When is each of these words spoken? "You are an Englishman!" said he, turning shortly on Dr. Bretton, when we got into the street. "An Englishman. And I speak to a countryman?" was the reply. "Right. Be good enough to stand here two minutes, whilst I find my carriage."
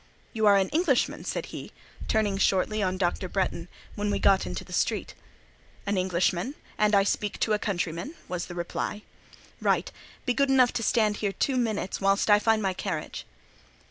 "You 0.33 0.47
are 0.47 0.57
an 0.57 0.69
Englishman!" 0.69 1.25
said 1.25 1.45
he, 1.53 1.71
turning 2.07 2.39
shortly 2.39 2.81
on 2.81 2.97
Dr. 2.97 3.29
Bretton, 3.29 3.67
when 3.93 4.09
we 4.09 4.17
got 4.17 4.47
into 4.47 4.63
the 4.63 4.73
street. 4.73 5.13
"An 5.85 5.95
Englishman. 5.95 6.55
And 6.75 6.95
I 6.95 7.03
speak 7.03 7.39
to 7.41 7.53
a 7.53 7.59
countryman?" 7.59 8.15
was 8.27 8.47
the 8.47 8.55
reply. 8.55 9.03
"Right. 9.61 9.91
Be 10.25 10.33
good 10.33 10.49
enough 10.49 10.73
to 10.73 10.81
stand 10.81 11.17
here 11.17 11.31
two 11.33 11.55
minutes, 11.55 12.01
whilst 12.01 12.31
I 12.31 12.39
find 12.39 12.63
my 12.63 12.73
carriage." 12.73 13.27